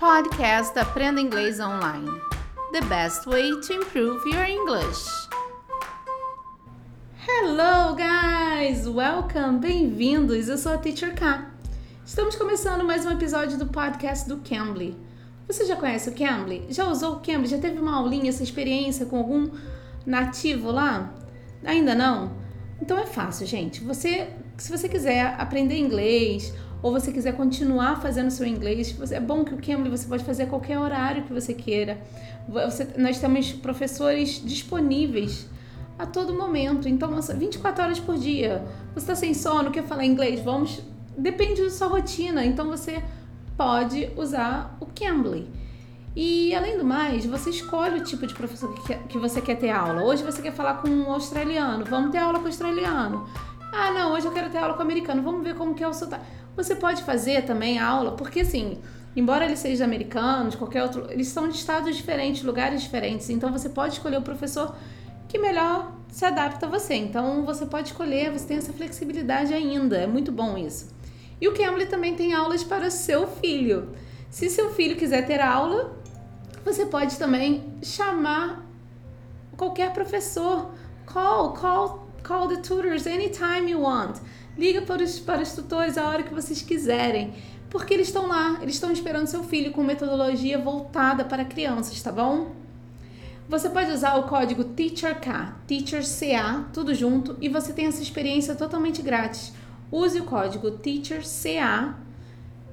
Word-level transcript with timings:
Podcast 0.00 0.78
Aprenda 0.78 1.20
Inglês 1.20 1.60
Online. 1.60 2.08
The 2.72 2.80
best 2.86 3.26
way 3.26 3.50
to 3.60 3.74
improve 3.74 4.26
your 4.26 4.46
English. 4.46 5.04
Hello, 7.18 7.94
guys! 7.94 8.88
Welcome! 8.88 9.58
Bem-vindos! 9.58 10.48
Eu 10.48 10.56
sou 10.56 10.72
a 10.72 10.78
Teacher 10.78 11.14
K. 11.14 11.50
Estamos 12.06 12.34
começando 12.34 12.82
mais 12.82 13.04
um 13.04 13.10
episódio 13.10 13.58
do 13.58 13.66
podcast 13.66 14.26
do 14.26 14.38
Cambly. 14.38 14.96
Você 15.46 15.66
já 15.66 15.76
conhece 15.76 16.08
o 16.08 16.14
Cambly? 16.14 16.64
Já 16.70 16.88
usou 16.88 17.16
o 17.16 17.20
Cambly? 17.20 17.48
Já 17.48 17.58
teve 17.58 17.78
uma 17.78 17.94
aulinha, 17.94 18.30
essa 18.30 18.42
experiência 18.42 19.04
com 19.04 19.18
algum 19.18 19.50
nativo 20.06 20.70
lá? 20.70 21.12
Ainda 21.62 21.94
não? 21.94 22.32
Então 22.80 22.98
é 22.98 23.04
fácil, 23.04 23.46
gente. 23.46 23.84
Você, 23.84 24.30
se 24.56 24.74
você 24.74 24.88
quiser 24.88 25.34
aprender 25.38 25.76
inglês 25.76 26.54
ou 26.82 26.92
você 26.92 27.12
quiser 27.12 27.36
continuar 27.36 28.00
fazendo 28.00 28.30
seu 28.30 28.46
inglês, 28.46 28.96
é 29.10 29.20
bom 29.20 29.44
que 29.44 29.54
o 29.54 29.58
Cambly 29.58 29.90
você 29.90 30.06
pode 30.06 30.24
fazer 30.24 30.44
a 30.44 30.46
qualquer 30.46 30.78
horário 30.78 31.24
que 31.24 31.32
você 31.32 31.52
queira. 31.52 31.98
Você, 32.48 32.88
nós 32.96 33.18
temos 33.18 33.52
professores 33.52 34.42
disponíveis 34.44 35.46
a 35.98 36.06
todo 36.06 36.32
momento. 36.32 36.88
Então, 36.88 37.10
24 37.20 37.84
horas 37.84 38.00
por 38.00 38.16
dia. 38.16 38.64
Você 38.94 39.00
está 39.00 39.14
sem 39.14 39.34
sono, 39.34 39.70
quer 39.70 39.84
falar 39.84 40.04
inglês? 40.04 40.40
Vamos. 40.40 40.80
Depende 41.16 41.62
da 41.62 41.70
sua 41.70 41.88
rotina. 41.88 42.44
Então, 42.44 42.68
você 42.68 43.02
pode 43.56 44.10
usar 44.16 44.76
o 44.80 44.86
Cambly. 44.86 45.46
E 46.16 46.54
além 46.54 46.76
do 46.76 46.84
mais, 46.84 47.24
você 47.24 47.50
escolhe 47.50 48.00
o 48.00 48.04
tipo 48.04 48.26
de 48.26 48.34
professor 48.34 48.74
que, 48.74 48.94
que 48.94 49.18
você 49.18 49.40
quer 49.40 49.56
ter 49.56 49.70
aula. 49.70 50.02
Hoje 50.02 50.24
você 50.24 50.42
quer 50.42 50.52
falar 50.52 50.74
com 50.74 50.88
um 50.88 51.12
australiano, 51.12 51.84
vamos 51.84 52.10
ter 52.10 52.18
aula 52.18 52.38
com 52.38 52.46
o 52.46 52.48
australiano. 52.48 53.28
Ah, 53.72 53.92
não, 53.92 54.12
hoje 54.12 54.26
eu 54.26 54.32
quero 54.32 54.50
ter 54.50 54.58
aula 54.58 54.74
com 54.74 54.80
o 54.80 54.82
americano, 54.82 55.22
vamos 55.22 55.44
ver 55.44 55.54
como 55.54 55.74
que 55.74 55.84
é 55.84 55.88
o 55.88 55.94
sotaque. 55.94 56.24
Você 56.62 56.74
pode 56.74 57.02
fazer 57.04 57.46
também 57.46 57.78
aula, 57.78 58.12
porque 58.12 58.40
assim, 58.40 58.76
embora 59.16 59.46
eles 59.46 59.60
sejam 59.60 59.86
americanos, 59.86 60.54
qualquer 60.54 60.82
outro, 60.82 61.10
eles 61.10 61.28
são 61.28 61.48
de 61.48 61.56
estados 61.56 61.96
diferentes, 61.96 62.42
lugares 62.42 62.82
diferentes, 62.82 63.30
então 63.30 63.50
você 63.50 63.70
pode 63.70 63.94
escolher 63.94 64.18
o 64.18 64.22
professor 64.22 64.76
que 65.26 65.38
melhor 65.38 65.90
se 66.12 66.22
adapta 66.22 66.66
a 66.66 66.68
você. 66.68 66.94
Então 66.94 67.46
você 67.46 67.64
pode 67.64 67.88
escolher, 67.88 68.30
você 68.30 68.46
tem 68.46 68.58
essa 68.58 68.74
flexibilidade 68.74 69.54
ainda, 69.54 69.96
é 69.96 70.06
muito 70.06 70.30
bom 70.30 70.58
isso. 70.58 70.94
E 71.40 71.48
o 71.48 71.54
Cambly 71.54 71.86
também 71.86 72.14
tem 72.14 72.34
aulas 72.34 72.62
para 72.62 72.90
seu 72.90 73.26
filho. 73.26 73.94
Se 74.28 74.50
seu 74.50 74.68
filho 74.74 74.96
quiser 74.96 75.26
ter 75.26 75.40
aula, 75.40 75.96
você 76.62 76.84
pode 76.84 77.16
também 77.16 77.72
chamar 77.82 78.62
qualquer 79.56 79.94
professor. 79.94 80.72
Call, 81.06 81.54
call, 81.54 82.06
call 82.22 82.48
the 82.48 82.56
tutors 82.56 83.06
anytime 83.06 83.70
you 83.70 83.80
want. 83.80 84.18
Liga 84.60 84.82
para 84.82 85.02
os, 85.02 85.18
para 85.18 85.40
os 85.40 85.52
tutores 85.52 85.96
a 85.96 86.06
hora 86.06 86.22
que 86.22 86.34
vocês 86.34 86.60
quiserem, 86.60 87.32
porque 87.70 87.94
eles 87.94 88.08
estão 88.08 88.26
lá, 88.26 88.58
eles 88.60 88.74
estão 88.74 88.92
esperando 88.92 89.26
seu 89.26 89.42
filho 89.42 89.72
com 89.72 89.82
metodologia 89.82 90.58
voltada 90.58 91.24
para 91.24 91.46
crianças, 91.46 92.02
tá 92.02 92.12
bom? 92.12 92.50
Você 93.48 93.70
pode 93.70 93.90
usar 93.90 94.16
o 94.16 94.24
código 94.24 94.62
TEACHERK, 94.62 95.54
TEACHERCA, 95.66 96.66
tudo 96.74 96.94
junto, 96.94 97.38
e 97.40 97.48
você 97.48 97.72
tem 97.72 97.86
essa 97.86 98.02
experiência 98.02 98.54
totalmente 98.54 99.00
grátis. 99.00 99.54
Use 99.90 100.20
o 100.20 100.24
código 100.24 100.72
TEACHERCA 100.72 101.96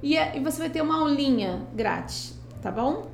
é, 0.03 0.38
e 0.38 0.41
você 0.41 0.59
vai 0.59 0.69
ter 0.69 0.81
uma 0.81 0.99
aulinha 0.99 1.66
grátis, 1.73 2.38
tá 2.61 2.69
bom? 2.69 3.09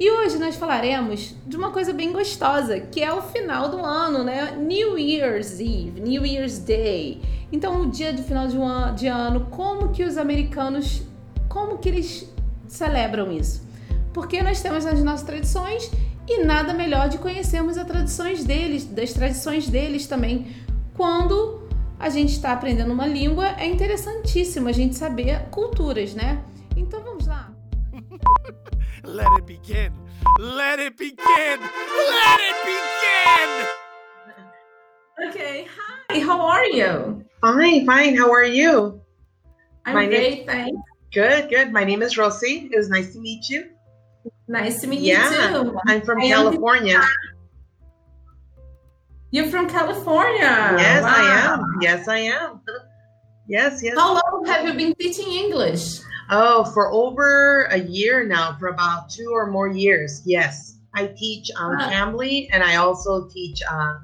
E 0.00 0.10
hoje 0.10 0.40
nós 0.40 0.56
falaremos 0.56 1.36
de 1.46 1.56
uma 1.56 1.70
coisa 1.70 1.92
bem 1.92 2.10
gostosa, 2.10 2.80
que 2.80 3.00
é 3.00 3.12
o 3.12 3.22
final 3.22 3.68
do 3.68 3.78
ano, 3.78 4.24
né? 4.24 4.56
New 4.58 4.98
Year's 4.98 5.60
Eve, 5.60 6.00
New 6.00 6.26
Year's 6.26 6.58
Day. 6.58 7.22
Então, 7.52 7.82
o 7.82 7.90
dia 7.90 8.12
do 8.14 8.22
final 8.22 8.48
de, 8.48 8.56
um 8.56 8.94
de 8.94 9.06
ano, 9.06 9.46
como 9.50 9.90
que 9.90 10.02
os 10.02 10.16
americanos, 10.16 11.02
como 11.48 11.76
que 11.76 11.88
eles 11.90 12.32
celebram 12.66 13.30
isso? 13.30 13.68
Porque 14.14 14.42
nós 14.42 14.62
temos 14.62 14.86
as 14.86 15.04
nossas 15.04 15.26
tradições 15.26 15.90
e 16.26 16.42
nada 16.44 16.72
melhor 16.72 17.10
de 17.10 17.18
conhecermos 17.18 17.76
as 17.76 17.86
tradições 17.86 18.42
deles, 18.42 18.86
das 18.86 19.12
tradições 19.12 19.68
deles 19.68 20.06
também. 20.06 20.46
Quando 20.96 21.68
a 21.98 22.08
gente 22.08 22.32
está 22.32 22.52
aprendendo 22.52 22.92
uma 22.92 23.06
língua, 23.06 23.48
é 23.58 23.66
interessantíssimo 23.66 24.68
a 24.68 24.72
gente 24.72 24.96
saber 24.96 25.48
culturas, 25.50 26.14
né? 26.14 26.42
Então 26.76 27.02
vamos 27.02 27.26
lá. 27.26 27.52
Let 29.04 29.28
it 29.32 29.42
begin. 29.42 29.92
Let 30.38 30.78
it 30.80 30.96
begin. 30.96 31.16
Let 31.18 32.40
it 32.40 32.56
begin. 32.64 33.66
Okay. 35.28 35.66
Hi. 36.10 36.20
How 36.20 36.40
are 36.40 36.68
you? 36.70 37.21
Fine, 37.42 37.86
fine. 37.86 38.16
How 38.16 38.30
are 38.30 38.44
you? 38.44 39.02
I'm 39.84 39.94
My 39.94 40.06
great, 40.06 40.46
thanks. 40.46 40.80
Good, 41.12 41.50
good. 41.50 41.72
My 41.72 41.82
name 41.82 42.00
is 42.00 42.16
Rosie. 42.16 42.70
It 42.72 42.76
was 42.76 42.88
nice 42.88 43.12
to 43.14 43.18
meet 43.18 43.48
you. 43.48 43.70
Nice 44.46 44.80
to 44.82 44.86
meet 44.86 45.00
yeah, 45.00 45.50
you 45.50 45.64
too. 45.64 45.78
I'm 45.88 46.02
from 46.02 46.20
I 46.20 46.28
California. 46.28 47.00
You're 49.32 49.48
from 49.48 49.68
California. 49.68 50.40
Yes, 50.40 51.02
wow. 51.02 51.14
I 51.16 51.52
am. 51.52 51.78
Yes, 51.80 52.06
I 52.06 52.18
am. 52.18 52.60
Yes, 53.48 53.82
yes. 53.82 53.98
How 53.98 54.14
long 54.14 54.44
have 54.46 54.64
you 54.64 54.74
been 54.74 54.94
teaching 54.94 55.26
English? 55.26 55.98
Oh, 56.30 56.64
for 56.72 56.92
over 56.92 57.64
a 57.72 57.78
year 57.78 58.24
now, 58.24 58.56
for 58.60 58.68
about 58.68 59.10
two 59.10 59.30
or 59.32 59.50
more 59.50 59.68
years. 59.68 60.22
Yes, 60.24 60.78
I 60.94 61.08
teach 61.08 61.50
um, 61.58 61.76
uh, 61.76 61.90
Cambly, 61.90 62.48
and 62.52 62.62
I 62.62 62.76
also 62.76 63.26
teach 63.28 63.60
uh, 63.68 63.94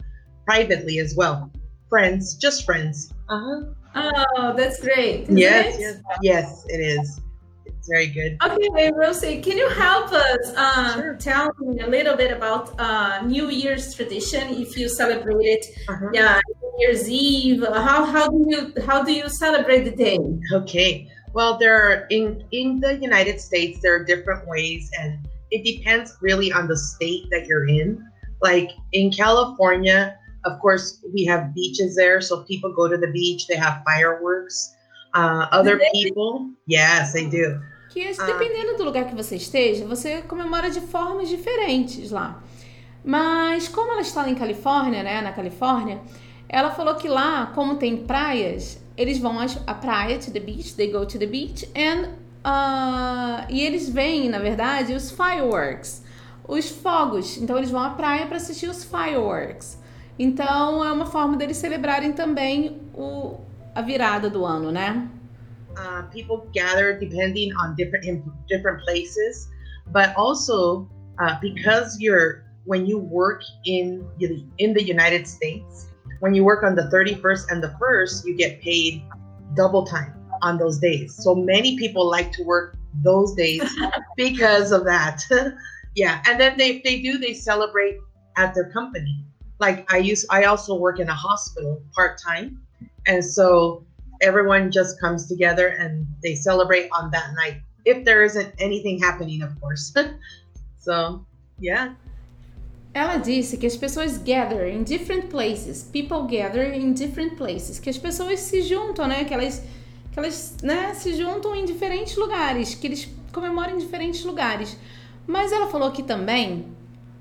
privately 0.45 0.99
as 0.99 1.15
well. 1.15 1.53
Friends, 1.89 2.35
just 2.35 2.65
friends. 2.65 3.15
Uh 3.29 3.41
huh. 3.41 3.63
Oh, 3.95 4.55
that's 4.57 4.81
great. 4.81 5.27
Yes, 5.29 5.77
it? 5.77 5.81
yes, 5.81 6.03
yes, 6.23 6.65
it 6.69 6.81
is. 6.81 7.21
It's 7.67 7.89
very 7.89 8.07
good. 8.07 8.39
Okay, 8.43 8.91
Rosie, 8.95 9.43
can 9.43 9.57
you 9.57 9.69
help 9.69 10.13
us 10.13 10.53
uh, 10.57 10.95
sure. 10.95 11.15
tell 11.17 11.53
me 11.61 11.81
a 11.81 11.87
little 11.87 12.17
bit 12.17 12.31
about 12.33 12.79
uh, 12.79 13.23
New 13.27 13.51
Year's 13.51 13.95
tradition? 13.95 14.49
If 14.49 14.77
you 14.77 14.89
celebrate 14.89 15.45
it, 15.45 15.67
uh-huh. 15.89 16.09
yeah, 16.13 16.41
New 16.63 16.73
Year's 16.79 17.09
Eve. 17.09 17.65
How 17.67 18.05
how 18.05 18.29
do 18.29 18.47
you 18.49 18.73
how 18.87 19.03
do 19.03 19.13
you 19.13 19.29
celebrate 19.29 19.85
the 19.85 19.95
day? 19.95 20.19
Okay. 20.53 21.09
Well, 21.35 21.59
there 21.59 21.77
are 21.77 22.07
in 22.09 22.45
in 22.53 22.81
the 22.81 22.97
United 22.97 23.41
States 23.41 23.81
there 23.83 23.95
are 23.95 24.05
different 24.05 24.47
ways, 24.49 24.91
and 24.99 25.19
it 25.51 25.65
depends 25.65 26.17
really 26.21 26.51
on 26.53 26.67
the 26.67 26.77
state 26.77 27.29
that 27.31 27.47
you're 27.47 27.69
in. 27.69 28.03
Like 28.41 28.71
in 28.93 29.11
California, 29.11 30.17
of 30.45 30.59
course, 30.61 31.01
we 31.13 31.25
have 31.27 31.55
beaches 31.55 31.97
there, 31.97 32.21
so 32.21 32.45
people 32.45 32.73
go 32.73 32.89
to 32.89 32.97
the 32.97 33.09
beach. 33.09 33.47
They 33.47 33.57
have 33.57 33.83
fireworks. 33.85 34.75
Uh, 35.15 35.47
other 35.51 35.81
people, 35.93 36.51
yes, 36.67 37.13
they 37.13 37.27
do. 37.27 37.61
Que 37.91 38.15
ah. 38.19 38.27
dependendo 38.27 38.77
do 38.77 38.85
lugar 38.85 39.07
que 39.07 39.15
você 39.15 39.37
esteja, 39.37 39.87
você 39.87 40.23
comemora 40.23 40.71
de 40.71 40.81
formas 40.81 41.29
diferentes 41.29 42.11
lá. 42.11 42.43
Mas 43.05 43.69
como 43.69 43.93
ela 43.93 44.03
está 44.03 44.23
lá 44.23 44.29
em 44.29 44.35
Califórnia, 44.35 45.03
né, 45.03 45.23
na 45.23 45.33
Califórnia, 45.33 46.01
ela 46.49 46.71
falou 46.71 46.97
que 46.97 47.09
lá, 47.09 47.47
como 47.55 47.77
tem 47.77 48.05
praias, 48.05 48.79
eles 48.97 49.19
vão 49.19 49.39
à 49.67 49.75
praia, 49.75 50.19
to 50.19 50.31
the 50.31 50.41
beach, 50.41 50.75
they 50.75 50.91
go 50.91 51.07
to 51.07 51.19
the 51.19 51.27
beach, 51.27 51.67
and 51.75 52.11
uh, 52.45 53.47
e 53.49 53.63
eles 53.63 53.89
veem, 53.89 54.29
na 54.29 54.39
verdade, 54.39 54.93
os 54.93 55.11
fireworks, 55.11 56.05
os 56.47 56.69
fogos. 56.69 57.39
Então 57.39 57.57
eles 57.57 57.71
vão 57.71 57.83
à 57.83 57.91
praia 57.91 58.27
para 58.27 58.37
assistir 58.37 58.69
os 58.69 58.85
fireworks. 58.85 59.78
Então 60.19 60.85
é 60.85 60.91
uma 60.91 61.07
forma 61.07 61.37
deles 61.37 61.57
celebrarem 61.57 62.13
também 62.13 62.81
o, 62.95 63.41
a 63.75 63.83
virada 63.83 64.29
do 64.29 64.45
ano, 64.45 64.73
né? 64.73 65.09
Uh, 65.71 66.03
people 66.11 66.51
gather 66.53 66.99
depending 66.99 67.53
on 67.55 67.75
different 67.77 68.05
in 68.05 68.25
different 68.49 68.83
places, 68.85 69.49
but 69.93 70.13
also 70.17 70.89
uh, 71.21 71.39
because 71.41 71.97
you're 72.01 72.43
when 72.65 72.85
you 72.85 72.99
work 72.99 73.43
in 73.65 74.05
in 74.59 74.75
the 74.75 74.83
United 74.83 75.27
States, 75.27 75.89
when 76.21 76.35
you 76.35 76.45
work 76.45 76.65
on 76.65 76.75
the 76.75 76.91
31st 76.91 77.53
and 77.53 77.63
the 77.63 77.73
1st, 77.81 78.27
you 78.27 78.35
get 78.35 78.61
paid 78.61 79.03
double 79.55 79.87
time 79.87 80.15
on 80.43 80.59
those 80.59 80.79
days. 80.79 81.15
So 81.15 81.35
many 81.35 81.77
people 81.79 82.09
like 82.09 82.33
to 82.33 82.43
work 82.43 82.77
those 83.03 83.35
days 83.35 83.63
because 84.17 84.73
of 84.73 84.85
that. 84.85 85.23
yeah. 85.95 86.23
And 86.27 86.41
then 86.41 86.57
they, 86.57 86.81
they 86.85 87.01
do, 87.03 87.19
they 87.19 87.35
celebrate 87.35 87.99
at 88.37 88.55
their 88.55 88.71
company. 88.71 89.25
Like 89.59 89.93
I 89.93 89.99
use, 89.99 90.25
I 90.31 90.45
also 90.45 90.75
work 90.77 91.01
in 91.01 91.09
a 91.09 91.15
hospital 91.15 91.83
part 91.95 92.19
time. 92.19 92.61
And 93.07 93.25
so 93.25 93.85
everyone 94.21 94.71
just 94.71 95.01
comes 95.01 95.27
together 95.27 95.69
and 95.69 96.07
they 96.23 96.35
celebrate 96.35 96.89
on 96.93 97.11
that 97.11 97.35
night. 97.35 97.63
If 97.85 98.05
there 98.05 98.23
isn't 98.23 98.55
anything 98.59 98.99
happening, 98.99 99.43
of 99.43 99.59
course. 99.61 99.93
so, 100.79 101.25
yeah. 101.59 101.95
Ela 102.95 103.19
disse 103.19 103.57
que 103.57 103.67
as 103.67 103.77
pessoas 103.77 104.19
gather 104.19 104.67
in 104.67 104.83
different 104.83 105.29
places, 105.31 105.85
people 105.85 106.25
gather 106.25 106.73
in 106.73 106.95
different 106.95 107.37
places, 107.37 107.79
que 107.79 107.91
as 107.91 107.99
pessoas 107.99 108.41
se 108.41 108.63
juntam, 108.63 109.07
né? 109.07 109.25
Que 109.25 109.35
elas, 109.35 109.63
que 110.11 110.19
elas 110.19 110.57
né, 110.63 110.95
se 110.95 111.15
juntam 111.15 111.55
em 111.55 111.65
diferentes 111.65 112.17
lugares, 112.17 112.75
que 112.75 112.87
eles 112.87 113.09
comemoram 113.33 113.75
em 113.75 113.79
diferentes 113.79 114.25
lugares. 114.25 114.77
Mas 115.27 115.53
ela 115.53 115.69
falou 115.69 115.93
que 115.93 116.03
também 116.03 116.67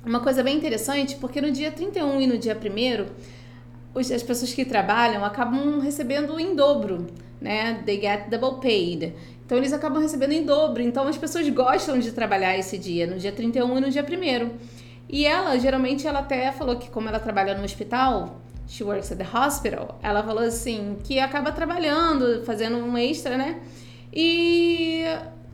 uma 0.07 0.21
coisa 0.21 0.42
bem 0.42 0.56
interessante, 0.56 1.15
porque 1.18 1.42
no 1.42 1.51
dia 1.51 1.71
31 1.71 2.21
e 2.21 2.27
no 2.27 2.38
dia 2.38 2.57
1 2.57 3.27
as 4.00 4.24
pessoas 4.24 4.54
que 4.54 4.63
trabalham 4.63 5.25
acabam 5.25 5.80
recebendo 5.80 6.39
em 6.39 6.56
dobro, 6.56 7.07
né? 7.42 7.81
They 7.86 8.00
get 8.00 8.30
double 8.30 8.62
paid. 8.62 9.13
Então 9.45 9.57
eles 9.57 9.74
acabam 9.74 10.01
recebendo 10.01 10.33
em 10.33 10.45
dobro. 10.45 10.81
Então 10.81 11.07
as 11.07 11.18
pessoas 11.18 11.48
gostam 11.50 11.98
de 12.00 12.12
trabalhar 12.12 12.57
esse 12.57 12.77
dia, 12.77 13.07
no 13.07 13.18
dia 13.18 13.31
31 13.31 13.77
e 13.77 13.81
no 13.81 13.89
dia 13.89 14.04
1 14.04 14.51
E 15.09 15.25
ela, 15.25 15.57
geralmente, 15.57 16.06
ela 16.06 16.19
até 16.19 16.51
falou 16.51 16.75
que 16.75 16.89
como 16.89 17.09
ela 17.09 17.19
trabalha 17.19 17.56
no 17.56 17.63
hospital, 17.63 18.39
she 18.68 18.83
works 18.83 19.12
at 19.12 19.18
the 19.18 19.25
hospital, 19.38 19.98
ela 20.04 20.21
falou 20.21 20.44
assim, 20.44 20.98
que 21.04 21.19
acaba 21.19 21.51
trabalhando, 21.51 22.44
fazendo 22.44 22.77
um 22.77 22.98
extra, 22.98 23.38
né? 23.38 23.62
E 24.13 25.04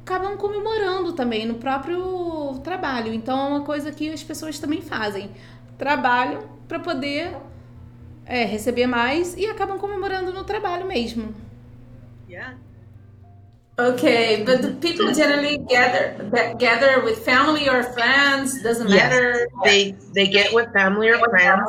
acabam 0.04 0.38
comemorando 0.38 1.14
também 1.14 1.46
no 1.46 1.56
próprio 1.56 2.60
trabalho. 2.64 3.14
Então 3.14 3.40
é 3.40 3.50
uma 3.50 3.62
coisa 3.64 3.92
que 3.92 4.10
as 4.12 4.22
pessoas 4.22 4.60
também 4.60 4.82
fazem. 4.82 5.32
Trabalham 5.78 6.44
para 6.68 6.80
poder 6.80 7.36
é, 8.26 8.44
receber 8.44 8.86
mais 8.86 9.36
e 9.36 9.46
acabam 9.48 9.78
comemorando 9.80 10.32
no 10.32 10.44
trabalho 10.44 10.86
mesmo. 10.86 11.34
Yeah. 12.30 12.58
Okay, 13.80 14.44
but 14.44 14.62
the 14.62 14.74
people 14.74 15.12
generally 15.16 15.58
gather 15.58 16.16
gather 16.60 17.04
with 17.04 17.18
family 17.26 17.68
or 17.68 17.82
friends. 17.82 18.62
Doesn't 18.62 18.88
Yes, 18.88 19.10
matter. 19.10 19.48
they 19.64 19.96
they 20.14 20.28
get 20.28 20.54
with 20.54 20.72
family 20.74 21.10
or 21.10 21.18
friends. 21.30 21.64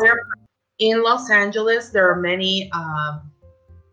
In 0.78 1.02
Los 1.02 1.30
Angeles, 1.30 1.90
there 1.90 2.10
are 2.10 2.20
many 2.20 2.70
um, 2.72 3.30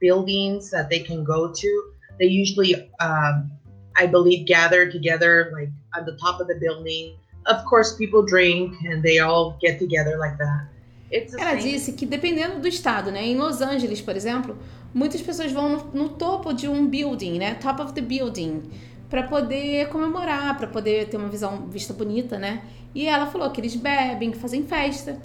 buildings 0.02 0.72
that 0.72 0.90
they 0.90 1.00
can 1.00 1.24
go 1.24 1.54
to. 1.54 1.84
They 2.20 2.26
usually, 2.26 2.90
um, 3.00 3.50
I 3.98 4.08
believe, 4.08 4.46
gather 4.46 4.90
together 4.90 5.52
like 5.54 5.70
at 5.96 6.06
the 6.06 6.18
top 6.18 6.40
of 6.40 6.48
the 6.48 6.56
building. 6.56 7.18
Of 7.48 7.66
course, 7.66 7.96
people 7.96 8.24
drink 8.24 8.74
and 8.86 9.02
they 9.04 9.20
all 9.20 9.58
get 9.62 9.80
together 9.80 10.18
like 10.18 10.38
that. 10.38 10.68
Ela 11.12 11.60
same. 11.60 11.62
disse 11.62 11.92
que 11.92 12.06
dependendo 12.06 12.60
do 12.62 12.68
estado, 12.68 13.12
né? 13.12 13.26
Em 13.26 13.36
Los 13.36 13.62
Angeles, 13.62 14.00
por 14.00 14.16
exemplo, 14.16 14.58
muitas 14.94 15.22
pessoas 15.22 15.52
vão 15.52 15.70
no, 15.70 15.86
no 15.94 16.10
topo 16.10 16.54
de 16.54 16.70
um 16.70 16.88
building, 16.88 17.38
né? 17.38 17.56
Top 17.56 17.82
of 17.82 17.94
the 17.94 18.02
building, 18.02 18.64
para 19.10 19.24
poder 19.24 19.90
comemorar, 19.90 20.58
para 20.58 20.68
poder 20.68 21.10
ter 21.10 21.18
uma 21.18 21.28
visão 21.28 21.68
vista 21.68 21.94
bonita, 21.94 22.40
né? 22.40 22.64
E 22.96 23.08
ela 23.08 23.28
falou 23.28 23.50
que 23.52 23.60
eles 23.60 23.76
bebem, 23.76 24.32
que 24.32 24.38
fazem 24.38 24.64
festa. 24.64 25.20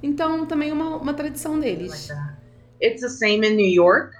Então, 0.00 0.46
também 0.46 0.70
é 0.70 0.72
uma, 0.72 0.96
uma 0.96 1.14
tradição 1.14 1.58
deles. 1.58 2.08
It's 2.80 3.00
the 3.00 3.08
same 3.08 3.46
in 3.46 3.56
New 3.56 3.70
York. 3.70 4.16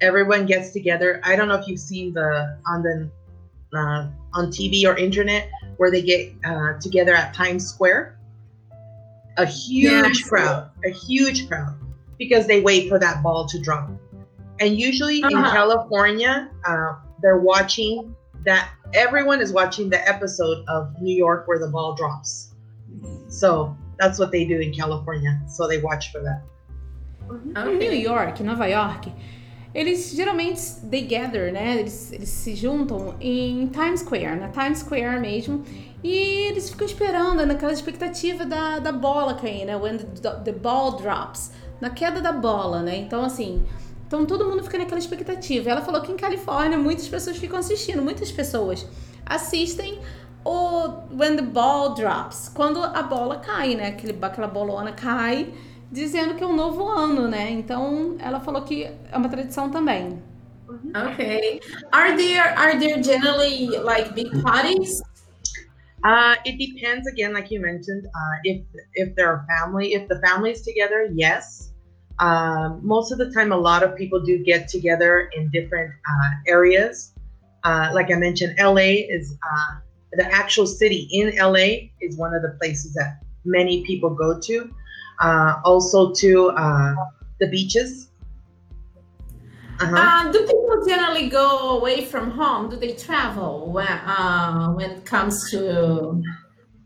Everyone 0.00 0.46
gets 0.46 0.72
together. 0.72 1.20
I 1.24 1.36
don't 1.36 1.48
know 1.48 1.58
if 1.58 1.66
you've 1.66 1.80
seen 1.80 2.12
the 2.12 2.58
on 2.66 2.82
the 2.82 3.08
uh, 3.76 4.08
on 4.34 4.46
TV 4.48 4.84
or 4.86 4.96
internet 4.96 5.48
where 5.76 5.90
they 5.90 6.02
get 6.02 6.32
uh, 6.44 6.74
together 6.80 7.14
at 7.14 7.34
Times 7.34 7.66
Square. 7.68 8.18
A 9.36 9.46
huge 9.46 9.90
Yes. 9.90 10.28
crowd, 10.28 10.70
a 10.84 10.90
huge 10.90 11.48
crowd, 11.48 11.74
because 12.18 12.46
they 12.46 12.60
wait 12.60 12.88
for 12.88 12.98
that 13.00 13.22
ball 13.22 13.46
to 13.46 13.58
drop. 13.58 13.90
And 14.60 14.78
usually 14.78 15.18
in 15.18 15.24
Uh-huh. 15.24 15.50
California, 15.52 16.48
uh, 16.64 16.92
they're 17.20 17.38
watching 17.40 18.14
that. 18.44 18.68
Everyone 18.94 19.40
is 19.40 19.52
watching 19.52 19.90
the 19.90 20.06
episode 20.08 20.64
of 20.68 20.94
New 21.00 21.14
York 21.16 21.48
where 21.48 21.58
the 21.58 21.66
ball 21.68 21.94
drops. 21.96 22.54
So 23.28 23.76
that's 23.98 24.20
what 24.20 24.30
they 24.30 24.44
do 24.44 24.60
in 24.60 24.72
California. 24.72 25.40
So 25.48 25.66
they 25.66 25.78
watch 25.80 26.12
for 26.12 26.20
that. 26.22 26.42
Em 27.56 27.78
New 27.78 27.90
York, 27.90 28.38
Nova 28.40 28.68
York, 28.70 29.06
eles 29.74 30.12
geralmente 30.12 30.60
they 30.88 31.02
gather, 31.02 31.52
né? 31.52 31.80
Eles, 31.80 32.12
eles 32.12 32.28
se 32.28 32.54
juntam 32.54 33.14
em 33.20 33.66
Times 33.66 34.00
Square, 34.00 34.36
na 34.36 34.48
Times 34.48 34.78
Square 34.78 35.20
mesmo. 35.20 35.64
E 36.02 36.48
eles 36.48 36.70
ficam 36.70 36.86
esperando 36.86 37.44
naquela 37.44 37.72
expectativa 37.72 38.44
da, 38.44 38.78
da 38.78 38.92
bola 38.92 39.34
cair, 39.34 39.64
né? 39.64 39.76
When 39.76 39.98
the, 39.98 40.30
the 40.44 40.52
ball 40.52 40.96
drops. 40.96 41.50
Na 41.80 41.90
queda 41.90 42.20
da 42.20 42.32
bola, 42.32 42.82
né? 42.82 42.96
Então, 42.96 43.24
assim. 43.24 43.64
Então 44.06 44.24
todo 44.24 44.48
mundo 44.48 44.62
fica 44.62 44.78
naquela 44.78 45.00
expectativa. 45.00 45.70
Ela 45.70 45.82
falou 45.82 46.00
que 46.02 46.12
em 46.12 46.16
Califórnia 46.16 46.78
muitas 46.78 47.08
pessoas 47.08 47.36
ficam 47.36 47.58
assistindo, 47.58 48.00
muitas 48.00 48.30
pessoas 48.30 48.86
assistem 49.26 49.98
o 50.44 50.88
When 51.10 51.36
the 51.36 51.42
Ball 51.42 51.94
Drops, 51.94 52.50
quando 52.54 52.84
a 52.84 53.02
bola 53.02 53.36
cai, 53.36 53.74
né? 53.74 53.88
Aquele, 53.88 54.16
aquela 54.20 54.46
bolona 54.46 54.92
cai, 54.92 55.52
dizendo 55.94 56.34
que 56.34 56.42
é 56.42 56.46
um 56.46 56.56
novo 56.56 56.88
ano, 56.88 57.28
né? 57.28 57.50
Então 57.50 58.16
ela 58.18 58.40
falou 58.40 58.62
que 58.62 58.84
é 58.84 59.16
uma 59.16 59.28
tradição 59.28 59.70
também. 59.70 60.20
Okay. 61.12 61.60
Are 61.92 62.16
there 62.16 62.54
are 62.56 62.78
there 62.78 63.02
generally 63.02 63.68
like 63.68 64.12
big 64.12 64.30
parties? 64.42 65.00
Uh, 66.02 66.34
it 66.44 66.58
depends 66.58 67.06
again, 67.06 67.32
like 67.32 67.50
you 67.50 67.60
mentioned, 67.60 68.06
uh, 68.06 68.36
if 68.44 68.62
if 68.94 69.14
there 69.14 69.28
are 69.28 69.46
family, 69.48 69.94
if 69.94 70.08
the 70.08 70.20
family's 70.20 70.62
together, 70.62 71.08
yes. 71.14 71.70
Um, 72.20 72.80
most 72.82 73.10
of 73.10 73.18
the 73.18 73.30
time, 73.32 73.52
a 73.52 73.56
lot 73.56 73.82
of 73.82 73.96
people 73.96 74.20
do 74.20 74.38
get 74.38 74.68
together 74.68 75.30
in 75.36 75.48
different 75.50 75.92
uh, 76.08 76.30
areas. 76.46 77.14
Uh, 77.64 77.90
like 77.92 78.12
I 78.12 78.16
mentioned, 78.16 78.54
LA 78.58 79.08
is 79.08 79.36
uh, 79.42 79.80
the 80.12 80.26
actual 80.32 80.66
city 80.66 81.08
in 81.10 81.34
LA 81.36 81.90
is 82.00 82.16
one 82.16 82.34
of 82.34 82.42
the 82.42 82.56
places 82.60 82.94
that 82.94 83.22
many 83.44 83.84
people 83.84 84.10
go 84.10 84.38
to. 84.38 84.70
Uh, 85.20 85.60
also 85.64 86.12
to 86.12 86.48
uh, 86.50 86.94
the 87.40 87.46
beaches. 87.48 88.10
Uh-huh. 89.80 89.96
Uh, 89.96 90.32
do 90.32 90.40
people 90.40 90.86
generally 90.86 91.28
go 91.28 91.78
away 91.78 92.04
from 92.04 92.30
home? 92.30 92.70
Do 92.70 92.76
they 92.76 92.94
travel 92.94 93.72
when 93.72 93.86
uh, 93.86 94.72
when 94.72 94.90
it 94.90 95.04
comes 95.04 95.50
to 95.50 96.22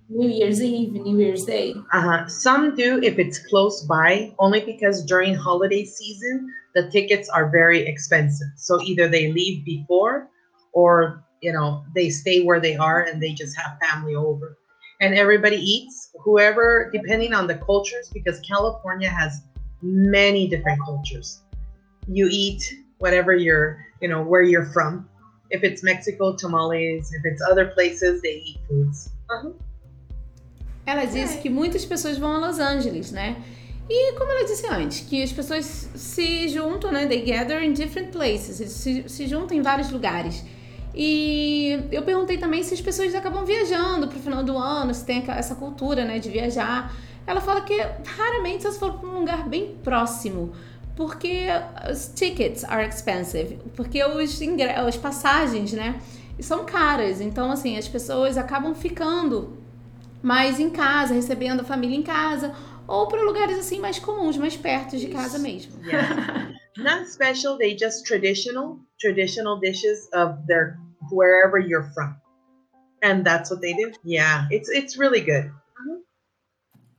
New 0.08 0.28
Year's 0.28 0.62
Eve, 0.62 0.92
New 0.92 1.18
Year's 1.18 1.44
Day? 1.44 1.74
Uh-huh. 1.92 2.26
Some 2.28 2.74
do 2.74 3.00
if 3.02 3.18
it's 3.18 3.38
close 3.38 3.82
by, 3.82 4.34
only 4.38 4.60
because 4.60 5.04
during 5.04 5.34
holiday 5.34 5.84
season 5.84 6.52
the 6.74 6.90
tickets 6.90 7.28
are 7.28 7.50
very 7.50 7.86
expensive. 7.86 8.48
So 8.56 8.80
either 8.82 9.08
they 9.08 9.32
leave 9.32 9.64
before 9.64 10.28
or 10.72 11.24
you 11.40 11.52
know 11.52 11.84
they 11.94 12.10
stay 12.10 12.42
where 12.42 12.60
they 12.60 12.76
are 12.76 13.02
and 13.02 13.22
they 13.22 13.32
just 13.32 13.56
have 13.56 13.78
family 13.80 14.14
over. 14.14 14.57
And 15.00 15.14
everybody 15.14 15.56
eats, 15.56 16.10
whoever 16.24 16.90
depending 16.92 17.32
on 17.32 17.46
the 17.46 17.54
cultures, 17.54 18.10
because 18.12 18.40
California 18.40 19.08
has 19.08 19.42
many 19.82 20.48
different 20.48 20.80
cultures. 20.84 21.42
You 22.08 22.28
eat 22.30 22.62
whatever 22.98 23.34
you're, 23.34 23.78
you 24.00 24.08
know, 24.08 24.22
where 24.22 24.42
you're 24.42 24.66
from. 24.72 25.08
If 25.50 25.62
it's 25.62 25.82
Mexico, 25.82 26.36
tamales. 26.36 27.12
If 27.12 27.22
it's 27.24 27.42
other 27.48 27.66
places, 27.66 28.20
they 28.22 28.42
eat 28.44 28.58
foods. 28.68 29.10
Ela 30.84 31.04
disse 31.04 31.38
que 31.38 31.50
muitas 31.50 31.84
pessoas 31.84 32.18
vão 32.18 32.32
a 32.32 32.38
Los 32.38 32.58
Angeles, 32.58 33.12
né? 33.12 33.36
E 33.90 34.12
como 34.14 34.32
ela 34.32 34.44
disse 34.44 34.66
antes, 34.66 35.00
que 35.00 35.22
as 35.22 35.32
pessoas 35.32 35.64
se 35.64 36.48
juntam, 36.48 36.90
né? 36.90 37.06
They 37.06 37.22
gather 37.22 37.62
in 37.62 37.72
different 37.72 38.10
places, 38.10 38.56
se, 38.70 39.08
se 39.08 39.26
juntam 39.26 39.56
em 39.56 39.62
vários 39.62 39.90
lugares. 39.90 40.44
E 40.94 41.86
eu 41.92 42.02
perguntei 42.02 42.38
também 42.38 42.62
se 42.62 42.74
as 42.74 42.80
pessoas 42.80 43.14
acabam 43.14 43.44
viajando 43.44 44.08
pro 44.08 44.18
final 44.18 44.42
do 44.42 44.56
ano, 44.56 44.92
se 44.92 45.04
tem 45.04 45.24
essa 45.28 45.54
cultura, 45.54 46.04
né, 46.04 46.18
de 46.18 46.28
viajar. 46.28 46.92
Ela 47.26 47.40
fala 47.40 47.60
que 47.60 47.76
raramente 48.16 48.62
se 48.62 48.78
for 48.78 48.94
para 48.94 49.08
um 49.08 49.20
lugar 49.20 49.48
bem 49.48 49.76
próximo, 49.84 50.52
porque 50.96 51.46
os 51.90 52.10
tickets 52.14 52.64
are 52.64 52.88
expensive, 52.88 53.58
porque 53.76 54.02
os, 54.02 54.40
as 54.86 54.96
passagens, 54.96 55.72
né, 55.72 56.00
são 56.40 56.64
caras. 56.64 57.20
Então, 57.20 57.50
assim, 57.50 57.76
as 57.76 57.86
pessoas 57.86 58.36
acabam 58.36 58.74
ficando 58.74 59.58
mais 60.22 60.58
em 60.58 60.70
casa, 60.70 61.14
recebendo 61.14 61.60
a 61.60 61.64
família 61.64 61.96
em 61.96 62.02
casa, 62.02 62.52
ou 62.88 63.06
para 63.06 63.22
lugares 63.22 63.58
assim 63.58 63.78
mais 63.78 63.98
comuns, 63.98 64.36
mais 64.36 64.56
perto 64.56 64.96
de 64.96 65.08
casa 65.08 65.38
mesmo. 65.38 65.72
Yeah. 65.84 66.54
Not 66.76 67.08
special, 67.08 67.58
they 67.58 67.74
just 67.74 68.06
traditional, 68.06 68.78
traditional 69.00 69.58
dishes 69.58 70.08
of 70.12 70.46
their 70.46 70.78
wherever 71.10 71.58
you're 71.58 71.90
from. 71.92 72.16
And 73.02 73.24
that's 73.24 73.50
what 73.50 73.60
they 73.60 73.74
do. 73.74 73.90
Yeah, 74.04 74.46
it's 74.50 74.68
it's 74.68 74.96
really 74.96 75.20
good. 75.20 75.50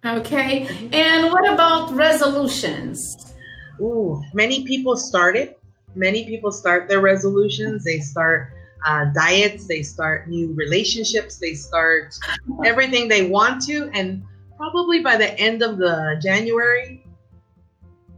Okay. 0.05 0.67
And 0.93 1.31
what 1.31 1.47
about 1.47 1.91
resolutions? 1.91 3.33
Ooh, 3.81 4.21
many 4.33 4.65
people 4.65 4.95
start 4.95 5.35
it. 5.35 5.59
Many 5.95 6.25
people 6.25 6.51
start 6.51 6.87
their 6.87 7.01
resolutions. 7.01 7.83
They 7.83 7.99
start 7.99 8.53
uh, 8.85 9.05
diets. 9.13 9.67
They 9.67 9.83
start 9.83 10.29
new 10.29 10.53
relationships. 10.53 11.37
They 11.37 11.53
start 11.53 12.15
everything 12.65 13.07
they 13.09 13.27
want 13.27 13.61
to, 13.63 13.89
and 13.93 14.23
probably 14.59 14.99
by 15.01 15.15
the 15.15 15.31
end 15.39 15.63
of 15.63 15.77
the 15.77 16.19
January, 16.21 17.05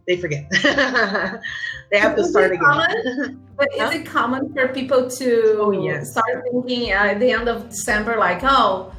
they 0.08 0.18
forget. 0.18 0.50
they 1.92 2.00
have 2.00 2.16
to 2.16 2.22
Is 2.24 2.32
start 2.32 2.52
again. 2.52 2.66
common? 2.66 3.48
But 3.62 3.70
is 3.78 3.94
it 4.02 4.06
common 4.08 4.52
for 4.56 4.70
people 4.70 5.08
to 5.08 5.30
Oh, 5.62 5.70
yes. 5.72 6.14
start 6.14 6.44
thinking 6.52 6.90
at 6.90 7.20
the 7.20 7.30
end 7.32 7.48
of 7.48 7.70
December, 7.70 8.18
like, 8.18 8.40
oh, 8.44 8.92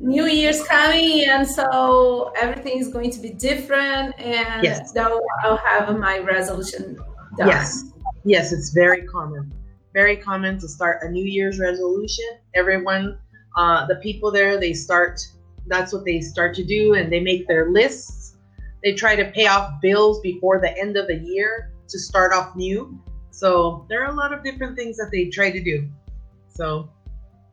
New 0.00 0.24
Year's 0.24 0.62
coming, 0.66 1.26
and 1.28 1.46
so 1.46 2.32
everything 2.40 2.78
is 2.78 2.88
going 2.88 3.10
to 3.10 3.20
be 3.20 3.30
different, 3.30 4.18
and 4.18 4.64
Yes. 4.64 4.94
now 4.94 5.20
I'll 5.44 5.58
have 5.58 5.98
my 5.98 6.18
resolution 6.20 6.96
done. 7.36 7.48
Yes, 7.48 7.84
yes, 8.24 8.52
it's 8.52 8.70
very 8.72 9.02
common. 9.02 9.52
Very 9.92 10.16
common 10.16 10.58
to 10.60 10.66
start 10.68 11.00
a 11.02 11.10
New 11.10 11.24
Year's 11.36 11.58
resolution. 11.60 12.30
Everyone, 12.54 13.18
uh, 13.58 13.84
the 13.86 13.96
people 13.96 14.30
there, 14.30 14.58
they 14.58 14.72
start. 14.72 15.20
That's 15.66 15.92
what 15.92 16.04
they 16.04 16.20
start 16.20 16.54
to 16.56 16.64
do, 16.64 16.94
and 16.94 17.12
they 17.12 17.20
make 17.20 17.46
their 17.46 17.70
lists 17.70 18.20
they 18.82 18.94
try 18.94 19.16
to 19.16 19.24
pay 19.32 19.46
off 19.46 19.80
bills 19.80 20.20
before 20.20 20.58
the 20.60 20.76
end 20.78 20.96
of 20.96 21.06
the 21.06 21.16
year 21.16 21.72
to 21.88 21.98
start 21.98 22.32
off 22.32 22.56
new. 22.56 22.98
So 23.30 23.86
there 23.88 24.02
are 24.02 24.10
a 24.10 24.14
lot 24.14 24.32
of 24.32 24.42
different 24.42 24.76
things 24.76 24.96
that 24.96 25.10
they 25.12 25.26
try 25.26 25.50
to 25.50 25.62
do. 25.62 25.88
So 26.48 26.88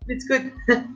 it's 0.08 0.26
good. 0.26 0.54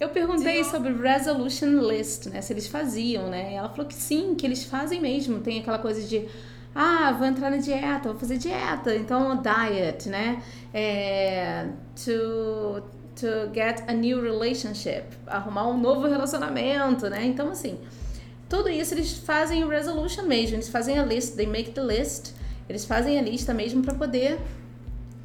Eu 0.00 0.08
perguntei 0.08 0.64
sobre 0.64 0.92
resolution 0.92 1.80
list, 1.80 2.26
né? 2.26 2.42
Se 2.42 2.52
eles 2.52 2.66
faziam, 2.66 3.30
né? 3.30 3.54
Ela 3.54 3.68
falou 3.68 3.86
que 3.86 3.94
sim, 3.94 4.34
que 4.34 4.44
eles 4.44 4.64
fazem 4.64 5.00
mesmo. 5.00 5.40
Tem 5.40 5.60
aquela 5.60 5.78
coisa 5.78 6.02
de 6.02 6.28
ah, 6.74 7.12
vou 7.12 7.26
entrar 7.26 7.48
na 7.50 7.58
dieta, 7.58 8.08
vou 8.08 8.18
fazer 8.18 8.36
dieta, 8.36 8.94
então 8.96 9.40
diet, 9.40 10.08
né? 10.08 10.42
É, 10.74 11.68
to, 12.04 12.82
to 13.16 13.50
get 13.52 13.82
a 13.88 13.92
new 13.92 14.20
relationship, 14.20 15.04
arrumar 15.26 15.68
um 15.68 15.78
novo 15.78 16.06
relacionamento, 16.06 17.08
né? 17.08 17.24
Então, 17.24 17.50
assim, 17.50 17.78
tudo 18.48 18.68
isso 18.68 18.94
eles 18.94 19.18
fazem 19.18 19.64
o 19.64 19.68
resolution 19.68 20.22
mesmo, 20.22 20.56
eles 20.56 20.68
fazem 20.68 20.98
a 20.98 21.04
list, 21.04 21.34
they 21.36 21.46
make 21.46 21.70
the 21.70 21.82
list, 21.82 22.32
eles 22.68 22.84
fazem 22.84 23.18
a 23.18 23.22
lista 23.22 23.54
mesmo 23.54 23.82
para 23.82 23.94
poder 23.94 24.38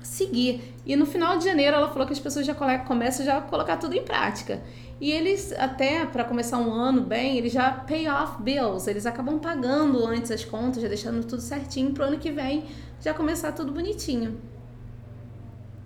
seguir. 0.01 0.73
E 0.85 0.95
no 0.95 1.05
final 1.05 1.37
de 1.37 1.45
janeiro 1.45 1.75
ela 1.75 1.89
falou 1.89 2.07
que 2.07 2.13
as 2.13 2.19
pessoas 2.19 2.45
já 2.45 2.55
começam 2.55 3.25
já 3.25 3.37
a 3.37 3.41
colocar 3.41 3.77
tudo 3.77 3.95
em 3.95 4.03
prática. 4.03 4.61
E 4.99 5.11
eles, 5.11 5.53
até 5.53 6.05
para 6.05 6.25
começar 6.25 6.57
um 6.57 6.73
ano 6.73 7.01
bem, 7.01 7.37
eles 7.37 7.53
já 7.53 7.71
pay 7.71 8.07
off 8.09 8.41
bills, 8.41 8.89
eles 8.89 9.05
acabam 9.05 9.39
pagando 9.39 10.05
antes 10.05 10.29
as 10.29 10.43
contas, 10.43 10.81
já 10.81 10.89
deixando 10.89 11.25
tudo 11.25 11.41
certinho 11.41 11.93
para 11.93 12.05
o 12.05 12.07
ano 12.09 12.17
que 12.17 12.31
vem 12.31 12.65
já 13.01 13.13
começar 13.13 13.53
tudo 13.53 13.71
bonitinho. 13.71 14.37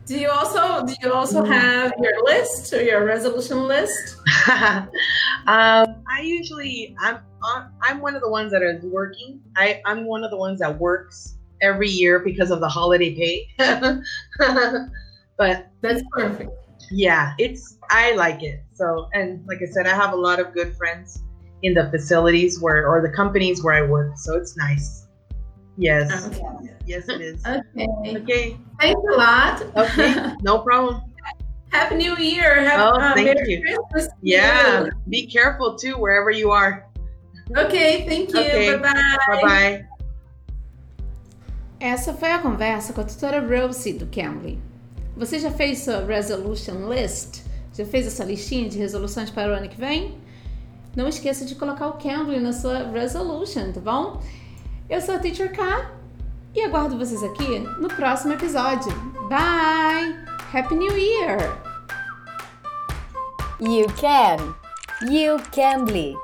Do 0.06 0.20
you 0.20 0.30
also 0.30 0.86
do 0.86 0.94
you 1.02 1.14
also 1.14 1.46
have 1.46 1.94
your 1.98 2.24
list 2.26 2.74
or 2.74 2.82
your 2.82 3.06
resolution 3.06 3.68
list? 3.68 4.18
um, 4.50 4.88
I 5.48 6.22
usually 6.22 6.96
I'm 7.00 7.20
I'm 7.82 8.02
one 8.02 8.16
of 8.16 8.22
the 8.22 8.30
ones 8.30 8.52
that 8.52 8.62
is 8.62 8.84
working. 8.84 9.40
I 9.56 9.82
I'm 9.86 10.06
one 10.06 10.24
of 10.24 10.32
the 10.32 10.38
ones 10.38 10.60
that 10.60 10.78
works 10.78 11.38
every 11.62 11.90
year 11.90 12.20
because 12.20 12.52
of 12.52 12.60
the 12.60 12.68
holiday 12.68 13.16
pay. 13.16 13.48
but 15.38 15.70
that's 15.82 16.04
perfect. 16.12 16.52
Yeah, 16.92 17.34
it's 17.38 17.78
I 17.90 18.14
like 18.14 18.44
it. 18.44 18.62
So 18.74 19.08
and 19.14 19.46
like 19.48 19.62
I 19.62 19.72
said, 19.72 19.88
I 19.88 19.96
have 19.96 20.12
a 20.12 20.18
lot 20.18 20.40
of 20.40 20.54
good 20.54 20.76
friends 20.76 21.24
in 21.62 21.74
the 21.74 21.90
facilities 21.92 22.62
where 22.62 22.88
or 22.88 23.02
the 23.02 23.10
companies 23.10 23.64
where 23.64 23.74
I 23.74 23.88
work. 23.88 24.18
So 24.18 24.36
it's 24.36 24.58
nice. 24.58 25.03
Yes. 25.78 26.28
Okay. 26.28 26.74
Yes, 26.86 27.10
it 27.10 27.22
is. 27.22 27.42
okay. 27.46 28.18
Okay. 28.18 28.58
Thanks 28.80 29.02
a 29.14 29.18
lot. 29.18 29.62
Okay. 29.76 30.34
No 30.42 30.60
problem. 30.60 31.02
Happy 31.72 31.96
New 31.96 32.16
Year. 32.18 32.62
Happy, 32.62 32.82
oh, 32.82 33.00
uh, 33.00 33.14
thank 33.16 33.26
Merry 33.26 33.54
you. 33.54 33.62
Christmas 33.92 34.14
yeah. 34.22 34.86
You. 34.86 34.92
Be 35.10 35.26
careful 35.26 35.76
too, 35.76 35.98
wherever 35.98 36.30
you 36.30 36.52
are. 36.52 36.86
Okay. 37.58 38.06
Thank 38.08 38.32
you. 38.34 38.40
Okay. 38.40 38.78
Bye 38.78 38.94
bye. 38.94 39.18
Bye 39.28 39.42
bye. 39.42 39.86
Essa 41.80 42.14
foi 42.14 42.32
a 42.32 42.40
conversa 42.40 42.94
com 42.94 43.02
a 43.02 43.04
tutora 43.04 43.42
Rosie 43.42 43.94
do 43.94 44.06
Cambly. 44.06 44.58
Você 45.18 45.38
já 45.38 45.52
fez 45.52 45.80
sua 45.80 46.06
resolution 46.06 46.90
list? 46.90 47.44
Já 47.74 47.86
fez 47.86 48.08
essa 48.08 48.24
listinha 48.24 48.70
de 48.70 48.78
resoluções 48.78 49.30
para 49.30 49.52
o 49.52 49.56
ano 49.56 49.68
que 49.68 49.78
vem? 49.78 50.18
Não 50.96 51.08
esqueça 51.08 51.44
de 51.44 51.56
colocar 51.56 51.88
o 51.88 51.94
Cambly 51.94 52.40
na 52.40 52.54
sua 52.54 52.90
resolution, 52.90 53.72
tá 53.74 53.82
bom? 53.82 54.22
Eu 54.90 55.00
sou 55.02 55.16
a 55.16 55.20
Teacher 55.20 55.52
K 55.54 55.92
e 56.54 56.62
aguardo 56.62 56.98
vocês 56.98 57.24
aqui 57.24 57.60
no 57.80 57.88
próximo 57.88 58.34
episódio. 58.34 58.92
Bye! 59.30 60.14
Happy 60.54 60.76
New 60.76 60.96
Year! 60.98 61.38
You 63.62 63.88
can! 63.96 64.54
You 65.10 65.38
Cambly! 65.52 66.16